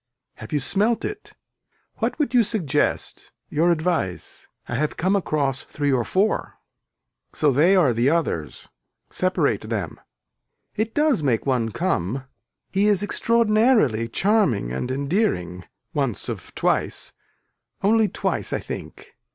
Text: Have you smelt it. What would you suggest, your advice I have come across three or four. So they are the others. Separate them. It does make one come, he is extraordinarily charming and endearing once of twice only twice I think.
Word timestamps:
Have 0.37 0.51
you 0.51 0.59
smelt 0.59 1.05
it. 1.05 1.35
What 1.97 2.17
would 2.17 2.33
you 2.33 2.41
suggest, 2.43 3.31
your 3.49 3.71
advice 3.71 4.47
I 4.67 4.73
have 4.73 4.97
come 4.97 5.15
across 5.15 5.63
three 5.63 5.91
or 5.93 6.03
four. 6.03 6.55
So 7.33 7.51
they 7.51 7.75
are 7.75 7.93
the 7.93 8.09
others. 8.09 8.67
Separate 9.11 9.61
them. 9.69 9.99
It 10.75 10.95
does 10.95 11.21
make 11.21 11.45
one 11.45 11.69
come, 11.69 12.23
he 12.71 12.87
is 12.87 13.03
extraordinarily 13.03 14.07
charming 14.09 14.71
and 14.71 14.89
endearing 14.89 15.65
once 15.93 16.27
of 16.29 16.51
twice 16.55 17.13
only 17.83 18.07
twice 18.07 18.51
I 18.53 18.59
think. 18.59 19.15